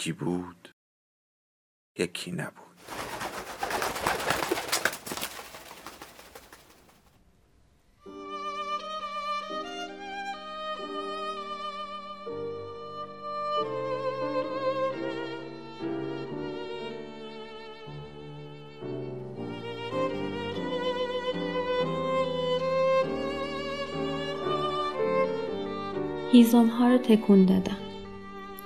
[0.00, 0.68] یکی بود
[1.98, 2.54] یکی نبود.
[26.32, 27.89] هیزم ها رو تکون دادم.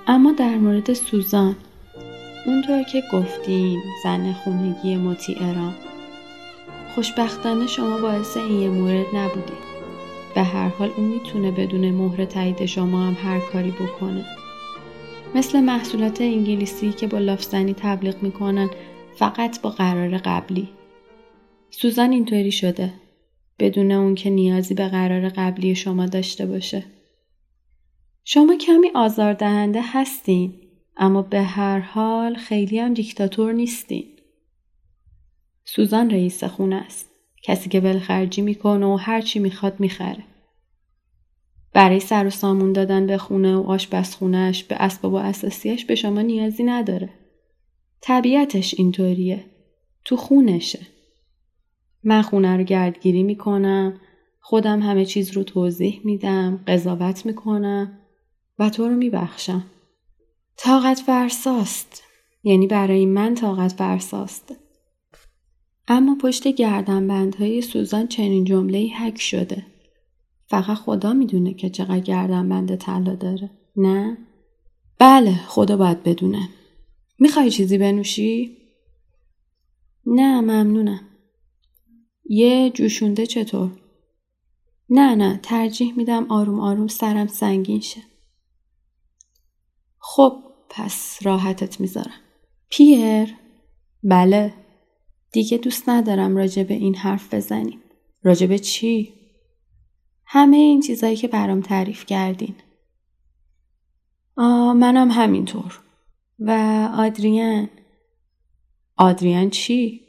[0.07, 1.55] اما در مورد سوزان
[2.45, 5.73] اونطور که گفتین زن خونگی مطیعران
[6.95, 9.65] خوشبختانه شما باعث این یه مورد نبودید
[10.35, 14.25] به هر حال اون می‌تونه بدون مهر تایید شما هم هر کاری بکنه.
[15.35, 18.69] مثل محصولات انگلیسی که با لافزنی تبلیغ می‌کنن
[19.15, 20.69] فقط با قرار قبلی.
[21.69, 22.93] سوزان اینطوری شده.
[23.59, 26.83] بدون اون که نیازی به قرار قبلی شما داشته باشه.
[28.27, 30.53] شما کمی آزاردهنده هستین
[30.97, 34.05] اما به هر حال خیلی هم دیکتاتور نیستین.
[35.65, 37.09] سوزان رئیس خونه است.
[37.43, 40.23] کسی که ولخرجی می‌کنه و هر چی می‌خواد می‌خره.
[41.73, 46.21] برای سر و سامون دادن به خونه و آشپزخونهش به اسباب و اساسیش به شما
[46.21, 47.09] نیازی نداره.
[48.01, 49.45] طبیعتش اینطوریه.
[50.05, 50.87] تو خونشه.
[52.03, 53.99] من خونه رو گردگیری می‌کنم.
[54.39, 56.63] خودم همه چیز رو توضیح میدم.
[56.67, 57.99] قضاوت می‌کنم.
[58.59, 59.63] و تو رو میبخشم.
[60.57, 62.03] طاقت فرساست.
[62.43, 64.55] یعنی برای من طاقت فرساست.
[65.87, 69.65] اما پشت گردنبندهای سوزان چنین جمله حک شده.
[70.47, 73.49] فقط خدا می‌دونه که چقدر گردنبند طلا داره.
[73.75, 74.17] نه؟
[74.99, 76.49] بله خدا باید بدونه.
[77.19, 78.57] می‌خوای چیزی بنوشی؟
[80.05, 81.01] نه ممنونم.
[82.25, 83.71] یه جوشونده چطور؟
[84.89, 88.01] نه نه ترجیح میدم آروم آروم سرم سنگین شه.
[90.15, 92.19] خب پس راحتت می‌ذارم.
[92.69, 93.35] پیر؟
[94.03, 94.53] بله.
[95.31, 97.81] دیگه دوست ندارم راجع به این حرف بزنیم.
[98.23, 99.13] راجع به چی؟
[100.25, 102.55] همه این چیزایی که برام تعریف کردین.
[104.37, 105.79] آه منم همینطور.
[106.39, 106.51] و
[106.97, 107.69] آدریان
[108.97, 110.01] آدریان چی؟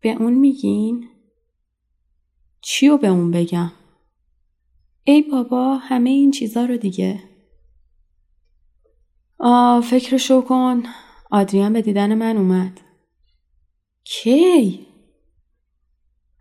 [0.00, 1.08] به اون میگین؟
[2.60, 3.72] چی رو به اون بگم؟
[5.04, 7.37] ای بابا همه این چیزا رو دیگه
[9.40, 10.82] آه فکرشو کن.
[11.30, 12.80] آدریان به دیدن من اومد.
[14.04, 14.86] کی؟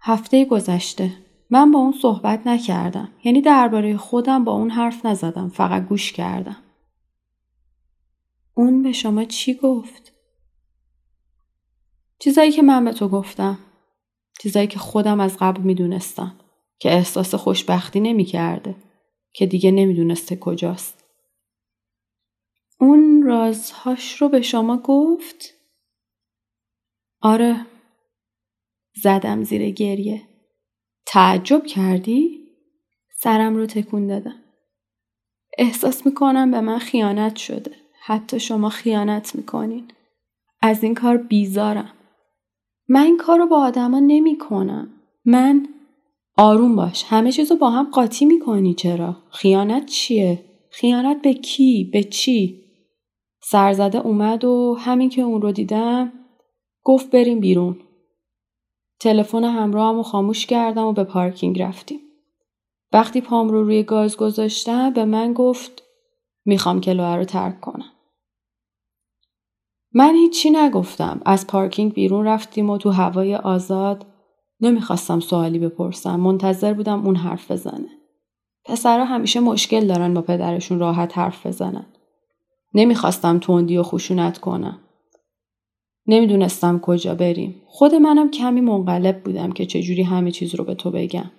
[0.02, 1.14] هفته گذشته.
[1.50, 3.10] من با اون صحبت نکردم.
[3.24, 5.50] یعنی درباره خودم با اون حرف نزدم.
[5.50, 6.58] فقط گوش کردم.
[8.54, 10.14] اون به شما چی گفت؟
[12.20, 13.60] چیزایی که من به تو گفتم.
[14.40, 16.36] چیزایی که خودم از قبل می‌دونستم.
[16.80, 18.76] که احساس خوشبختی نمی‌کرده.
[19.34, 21.07] که دیگه نمی‌دونسته کجاست.
[22.80, 25.54] اون رازهاش رو به شما گفت؟
[27.22, 27.66] آره.
[29.04, 30.22] زدم زیر گریه.
[31.06, 32.40] تعجب کردی؟
[33.20, 34.44] سرم رو تکون دادم.
[35.58, 37.76] احساس می‌کنم به من خیانت شده.
[38.06, 39.88] حتی شما خیانت می‌کنین.
[40.62, 41.94] از این کار بیزارم.
[42.90, 44.94] من این کار رو با آدما نمی کنم.
[45.26, 45.68] من
[46.38, 47.04] آروم باش.
[47.08, 52.67] همه چیز رو با هم قاطی می‌کنی چرا؟ خیانت چیه؟ خیانت به کی؟ به چی؟
[53.50, 56.12] سرزده اومد و همین که اون رو دیدم
[56.84, 57.80] گفت بریم بیرون.
[59.00, 62.00] تلفن همراهم و خاموش کردم و به پارکینگ رفتیم.
[62.94, 65.84] وقتی پام رو روی گاز گذاشتم به من گفت
[66.46, 67.92] می‌خوام کلوه رو ترک کنم.
[69.94, 71.22] من هیچی نگفتم.
[71.26, 74.06] از پارکینگ بیرون رفتیم و تو هوای آزاد
[74.60, 76.20] نمی‌خواستم سوالی بپرسم.
[76.20, 77.90] منتظر بودم اون حرف بزنه.
[78.66, 81.86] پسرها همیشه مشکل دارن با پدرشون راحت حرف بزنن.
[82.74, 84.80] نمی‌خواستم تندی و خشونت کنم.
[86.08, 87.62] نمی‌دونستم کجا بریم.
[87.68, 91.32] خود منم کمی منقلب بودم که چجوری همه چیز رو به تو بگم.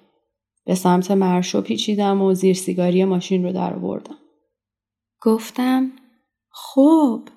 [0.64, 4.18] به سمت مرشو پیچیدم و زیر سیگاری ماشین رو در آوردم.
[5.20, 5.92] گفتم
[6.50, 7.28] خب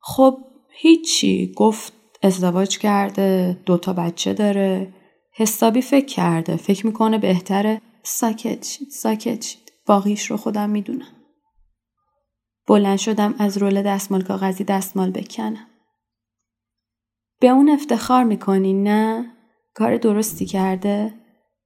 [0.00, 0.38] خب
[0.70, 1.92] هیچی گفت
[2.22, 4.94] ازدواج کرده دوتا بچه داره
[5.32, 11.21] حسابی فکر کرده فکر می‌کنه بهتره ساکت شید ساکت شید باقیش رو خودم می‌دونم
[12.66, 15.66] بلند شدم از رول دستمال کاغذی دستمال بکنم.
[17.40, 19.32] به اون افتخار می‌کنی نه؟
[19.74, 21.14] کار درستی کرده؟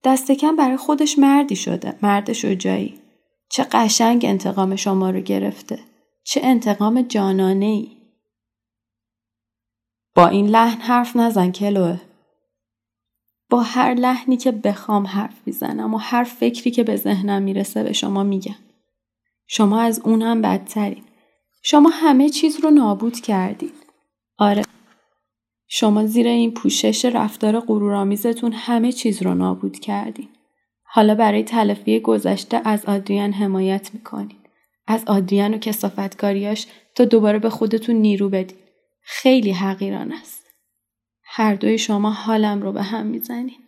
[0.04, 3.00] دست کم برای خودش مردی شده مرد شجاعی.
[3.48, 5.78] چه قشنگ انتقام شما رو گرفته.
[6.24, 7.96] چه انتقام جانانه ای
[10.14, 12.00] با این لحن حرف نزن کلوه.
[13.50, 17.92] با هر لحنی که بخوام حرف می‌زنم و هر فکری که به ذهنم می‌رسه به
[17.92, 18.65] شما میگم.
[19.46, 21.04] شما از اون هم بدترین.
[21.62, 23.72] شما همه چیز رو نابود کردین.
[24.38, 24.62] آره.
[25.68, 30.28] شما زیر این پوشش رفتار غرورآمیزتون همه چیز رو نابود کردین.
[30.82, 34.38] حالا برای تلفی گذشته از آدریان حمایت می‌کنین.
[34.86, 38.56] از آدریان و کسافتکاریاش تا دوباره به خودتون نیرو بدین.
[39.02, 40.46] خیلی حقیران است.
[41.24, 43.66] هر دوی شما حالم رو به هم می‌زنین.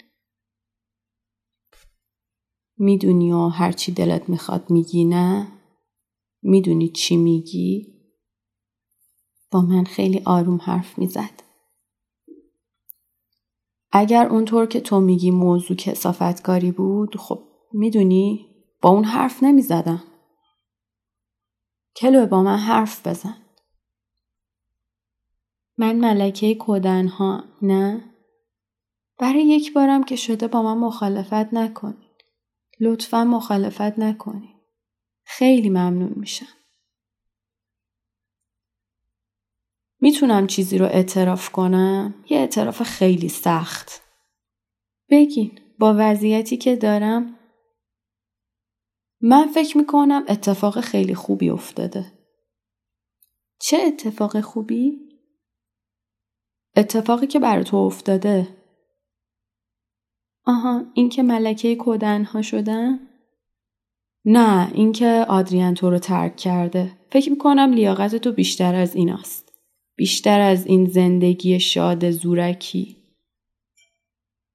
[2.78, 5.57] می‌دونی و هرچی دلت می‌خواد میگی نه؟
[6.42, 7.94] می‌دونی چی میگی؟
[9.50, 11.42] با من خیلی آروم حرف می‌زد.
[13.92, 18.46] اگر اونطور که تو میگی موضوع کسافتکاری بود خب می‌دونی
[18.82, 20.02] با اون حرف نمی‌زدم.
[21.96, 23.36] کلوه با من حرف بزن.
[25.78, 28.14] من ملکه کودن ها نه؟
[29.18, 32.24] برای یک بارم که شده با من مخالفت نکنید.
[32.80, 34.57] لطفا مخالفت نکنید.
[35.30, 36.46] خیلی ممنون میشم.
[40.00, 44.02] می‌تونم چیزی رو اعتراف کنم؟ یه اعتراف خیلی سخت.
[45.10, 47.38] بگین با وضعیتی که دارم
[49.20, 52.12] من فکر می‌کنم اتفاق خیلی خوبی افتاده.
[53.60, 55.08] چه اتفاق خوبی؟
[56.76, 58.56] اتفاقی که بر تو افتاده.
[60.44, 63.07] آها این که ملکه کودنها شدن؟
[64.30, 66.92] نه اینکه آدریان تو رو ترک کرده.
[67.10, 69.52] فکر می‌کنم لیاقت تو بیشتر از این است.
[69.96, 72.96] بیشتر از این زندگی شاد زورکی.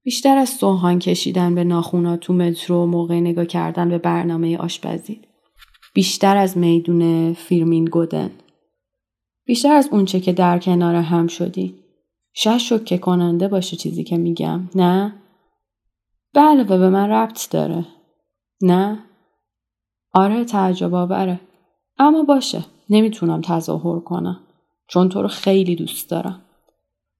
[0.04, 5.22] بیشتر از سوهان کشیدن به ناخونا تو مترو موقع نگاه کردن به برنامه آشپزی.
[5.94, 8.32] بیشتر از میدون فیرمین گودن.
[9.46, 11.76] بیشتر از اونچه که در کنار هم شدی.
[12.34, 15.14] شاید شکه کننده باشه چیزی که میگم نه؟
[16.34, 17.86] بله به من ربط داره.
[18.62, 19.00] نه؟
[20.14, 21.40] آره تعجب آوره
[21.98, 24.40] اما باشه نمی‌تونم تظاهر کنم
[24.88, 26.42] چون تو رو خیلی دوست دارم.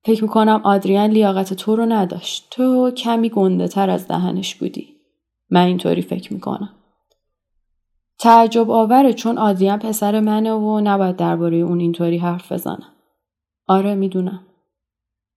[0.06, 2.48] فکر می‌کنم آدریان لیاقت تو رو نداشت.
[2.52, 4.88] تو کمی گنده تر از دهنش بودی.
[5.50, 6.70] من اینطوری فکر می‌کنم.
[8.20, 12.94] تعجب آوره چون آدریان پسر منه و نباید درباره اون اینطوری حرف بزنم.
[13.68, 14.40] آره می‌دونم.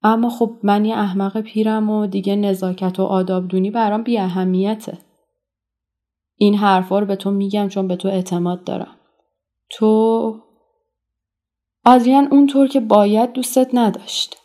[0.03, 4.99] اما خب من یه احمق پیرم و دیگه نزاکت و آداب دونی برام بی اهمیته.
[6.37, 8.97] این حرفا رو به تو میگم چون به تو اعتماد دارم.
[9.71, 10.43] تو
[11.85, 14.37] آدریان اونطور که باید دوستت نداشت.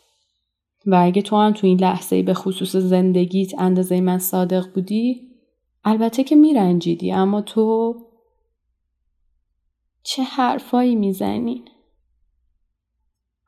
[0.86, 5.28] و اگه تو هم تو این لحظه به خصوص زندگیت اندازه من صادق بودی
[5.84, 7.94] البته که میرنجیدی اما تو
[10.02, 11.68] چه حرفایی می‌زنین؟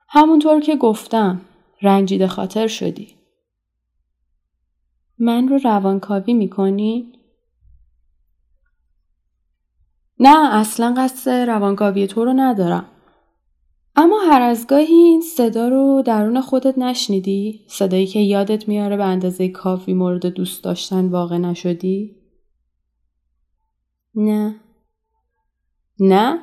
[0.09, 1.41] همونطور که گفتم
[1.83, 3.15] رنجیده خاطر شدی.
[5.19, 7.13] من رو روانکاوی می‌کنی؟
[10.21, 12.87] نه اصلا قصد روانکاوی تو رو ندارم.
[13.97, 19.05] اما هر از گاهی این صدا رو درون خودت نشنیدی؟ صدایی که یادت میاره به
[19.05, 22.17] اندازه کافی مورد دوست داشتن واقع نشدی؟
[24.15, 24.61] نه.
[26.01, 26.39] نه؟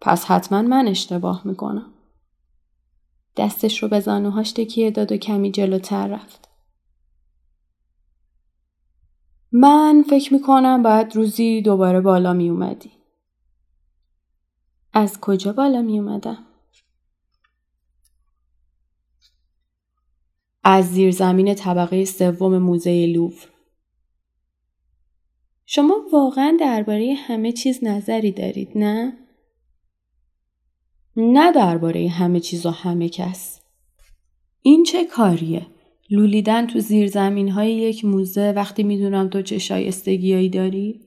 [0.00, 1.90] پس حتما من اشتباه می‌کنم.
[3.36, 6.43] دستش رو به زانوهاش تکیه داد و کمی جلوتر رفت.
[9.56, 12.90] من فکر می‌کنم باید روزی دوباره بالا می اومدی.
[14.92, 16.46] از کجا بالا می اومدم؟
[20.64, 23.48] از زیرزمین طبقه سوم موزه لوور
[25.66, 29.18] شما واقعا درباره همه چیز نظری دارید نه؟
[31.16, 33.60] نه درباره همه چیز و همه کس.
[34.62, 35.73] این چه کاریه؟
[36.14, 41.00] لولیدن تو زیرزمین های یک موزه وقتی می‌دونم تو چه شایستگیایی داری؟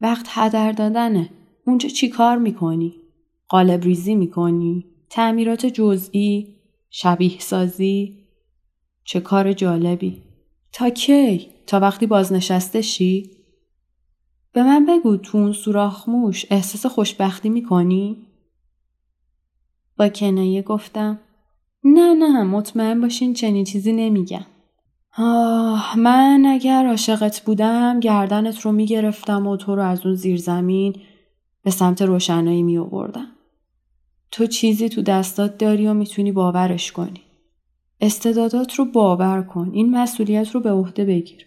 [0.00, 1.30] وقت هدر دادنه.
[1.66, 2.94] اونجا چی کار می‌کنی؟
[3.48, 6.56] قالب ریزی می‌کنی؟ تعمیرات جزئی؟
[6.90, 8.18] شبیه سازی؟
[9.04, 10.22] چه کار جالبی.
[10.72, 13.30] تا کی؟ تا وقتی بازنشسته شی؟
[14.52, 18.26] به من بگو تو اون سوراخ موش احساس خوشبختی می‌کنی؟
[19.98, 21.20] با کنایه گفتم
[21.84, 24.46] نه نه مطمئن باشین چنین چیزی نمیگم.
[25.18, 30.96] آه من اگر عاشقت بودم گردنت رو می‌گرفتم و تو رو از اون زیر زمین
[31.64, 33.26] به سمت روشنایی می آوردم.
[34.30, 37.20] تو چیزی تو دستات داری و می‌تونی باورش کنی.
[38.00, 39.70] استعدادات رو باور کن.
[39.72, 41.46] این مسئولیت رو به عهده بگیر.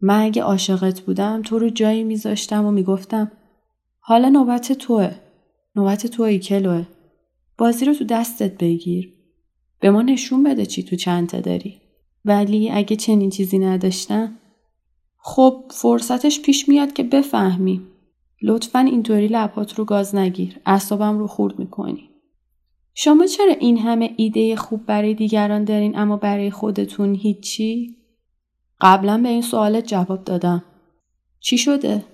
[0.00, 3.32] من اگه عاشقت بودم تو رو جایی میذاشتم و می‌گفتم
[4.00, 5.14] حالا نوبت توه.
[5.76, 6.86] نوبت توی کلوه.
[7.58, 9.13] بازی رو تو دستت بگیر.
[9.84, 11.80] به ما نشون بده چی تو چنته داری.
[12.24, 14.36] ولی اگه چنین چیزی نداشتم
[15.18, 17.82] خب فرصتش پیش میاد که بفهمی.
[18.42, 20.60] لطفا اینطوری لبات رو گاز نگیر.
[20.66, 22.10] اعصابم رو خورد می‌کنی.
[22.94, 27.96] شما چرا این همه ایده خوب برای دیگران دارین اما برای خودتون هیچی؟
[28.80, 30.64] قبلا به این سوالت جواب دادم.
[31.40, 32.04] چی شده؟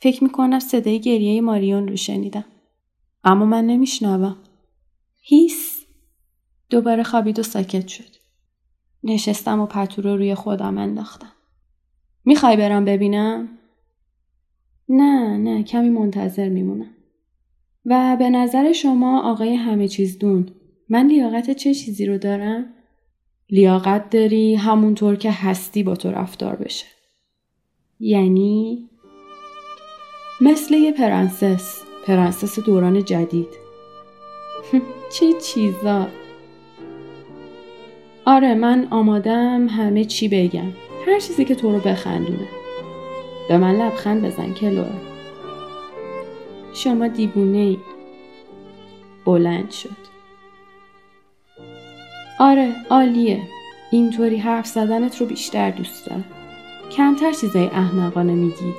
[0.00, 2.44] فکر می‌کنم صدای گریه ماریون رو شنیدم.
[3.24, 4.36] اما من نمیشنوم.
[5.22, 5.65] هیس.
[6.70, 8.16] دوباره خوابید و ساکت شد.
[9.04, 11.32] نشستم و پتو رو روی خودم انداختم.
[12.24, 13.48] می‌خوای برم ببینم؟
[14.88, 16.90] نه نه کمی منتظر میمونم.
[17.86, 20.48] و به نظر شما آقای همه چیز دون
[20.88, 22.64] من لیاقت چه چیزی رو دارم؟
[23.50, 26.86] لیاقت داری همونطور که هستی با تو رفتار بشه.
[28.00, 28.88] یعنی
[30.40, 33.48] مثل یه پرنسس پرنسس دوران جدید
[35.14, 36.08] چه چیزا
[38.28, 40.72] آره من آمادم همه چی بگم.
[41.06, 42.48] هر چیزی که تو رو بخندونه.
[43.48, 44.86] به من لبخند بزن کلوه
[46.74, 47.78] شما دیوونه ای
[49.24, 49.96] بلند شد.
[52.38, 53.40] آره عالیه.
[53.90, 56.24] اینطوری حرف زدنت رو بیشتر دوست دارم.
[56.90, 58.74] کمتر چیزای احمقانه میگی.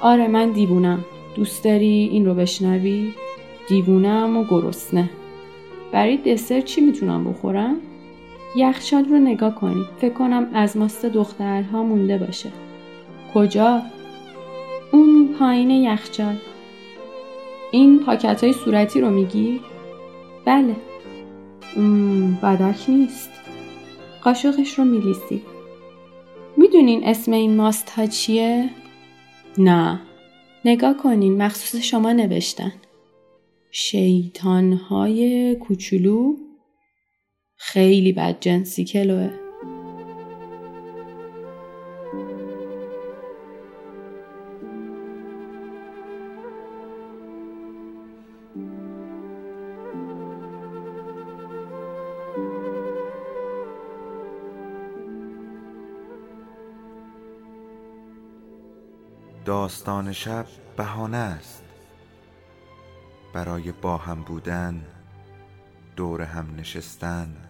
[0.00, 1.04] آره من دیوونم.
[1.34, 3.12] دوست داری این رو بشنوی؟
[3.68, 5.10] دیوونم و گرسنه.
[5.92, 7.76] برای دسر چی می‌تونم بخورم؟
[8.56, 12.48] یخچال رو نگاه کنید فکر کنم از ماست دخترها مونده باشه.
[13.34, 13.82] کجا؟
[14.92, 16.36] اون پایین یخچال.
[17.70, 19.60] این پاکت های صورتی رو میگی؟
[20.44, 20.76] بله.
[22.42, 23.30] بدک نیست.
[24.24, 25.42] قاشقش رو میلیسی.
[26.56, 28.70] می‌دونین اسم این ماست ها چیه؟
[29.58, 30.00] نه.
[30.64, 32.72] نگاه کنین مخصوص شما نوشتن.
[33.70, 36.36] شیطان های کوچولو؟
[37.62, 39.30] خیلی بد جنسی کلوه.
[59.44, 61.64] داستان شب بهانه است.
[63.34, 64.82] برای با هم بودن
[65.96, 67.49] دور هم نشستن.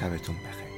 [0.00, 0.69] شبتون بخیر.